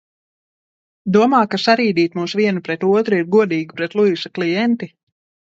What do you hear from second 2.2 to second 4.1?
mūs vienu pret otru ir godīgi pret